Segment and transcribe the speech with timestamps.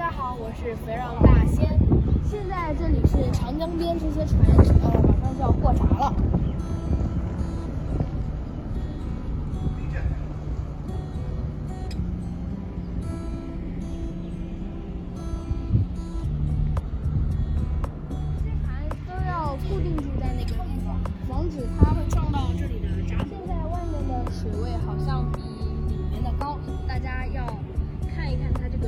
[0.00, 1.78] 家好，我是肥让大仙。
[2.24, 4.40] 现在这里是长江边，这些船
[4.80, 6.14] 呃马上就要过闸了。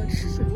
[0.05, 0.52] 这些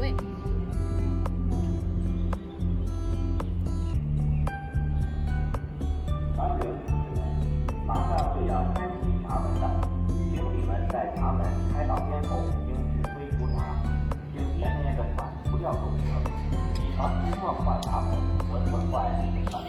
[17.47, 19.66] 以防止撞坏闸门和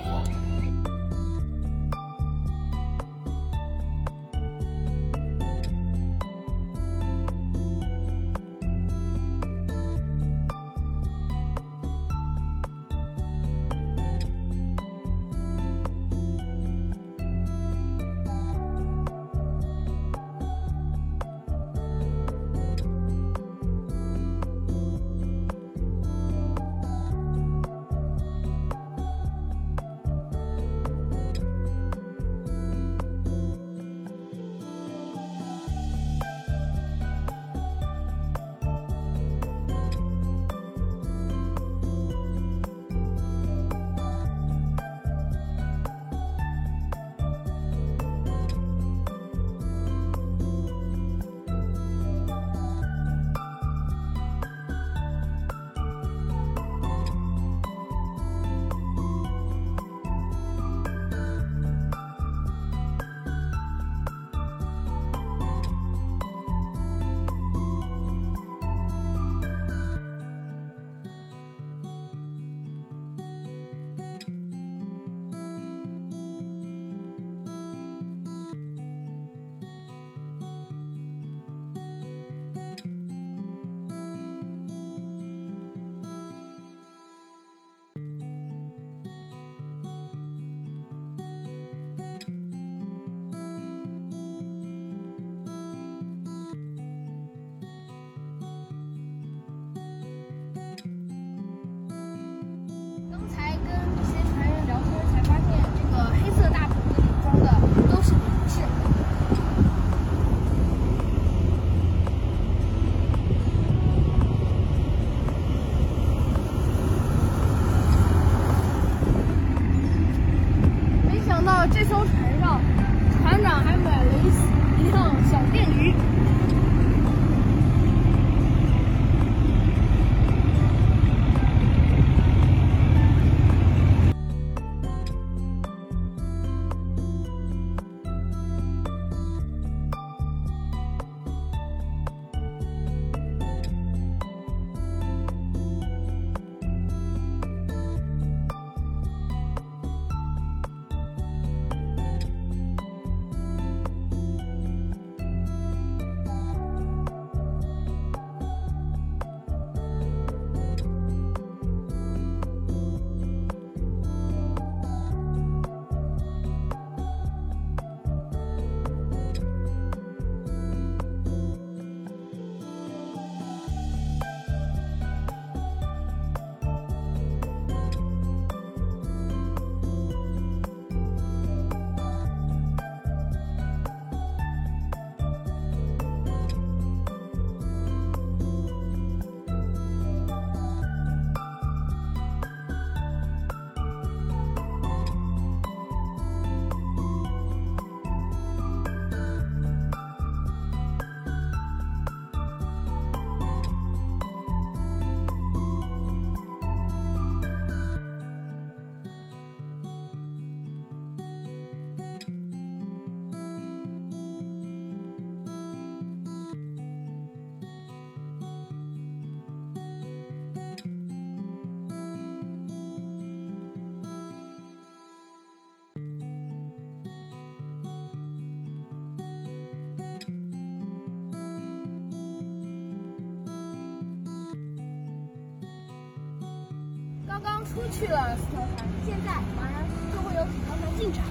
[237.44, 241.24] 刚刚出去了四条船，现在马上就会有几条船进场。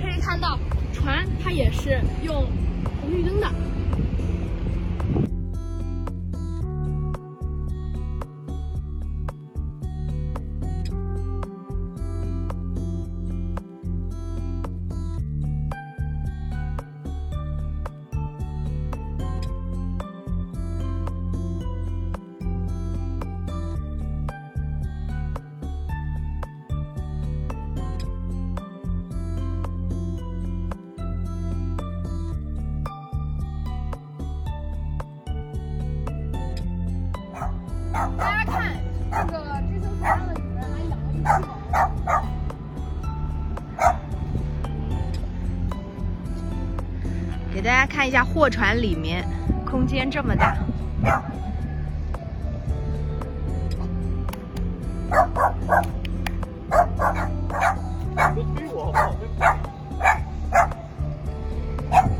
[0.00, 0.56] 可以看到，
[0.92, 2.46] 船它也是用
[3.00, 3.52] 红绿灯的。
[37.92, 38.72] 大家看，
[39.10, 39.38] 这个
[39.68, 41.48] 这艘船上的主人还养了一只狗。
[47.52, 49.24] 给大家看一下货船里面，
[49.68, 50.56] 空间这么大。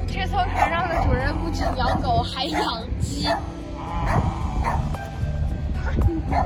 [0.08, 2.60] 这艘船上的主人不止养狗，还养
[3.00, 3.28] 鸡。
[6.30, 6.38] 我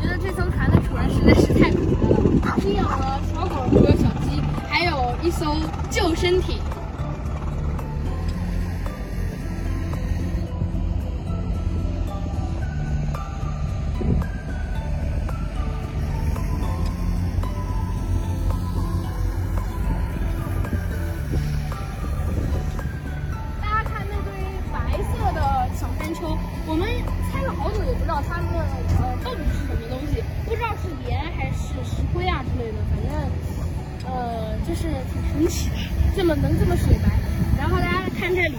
[0.00, 1.76] 觉得这艘船的主人实在是太可
[2.42, 5.54] 爱了，既养了小狗和小鸡，还有一艘
[5.90, 6.58] 救生艇。
[28.36, 28.60] 他们
[29.00, 33.10] 呃到底是什么东西，不知道是盐还是石灰啊之类的，反正
[34.12, 35.76] 呃就是挺神奇的，
[36.14, 37.08] 这么能这么水白。
[37.58, 38.56] 然后大家看这里，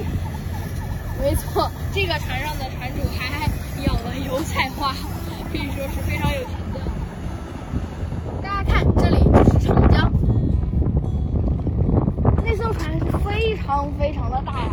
[1.22, 3.48] 没错，这个船上的船主还
[3.84, 4.96] 养了油菜花，
[5.52, 6.82] 可以说是非常有情调。
[8.42, 10.12] 大家看这里就是长江，
[12.44, 14.72] 那艘船是非常非常的大呀。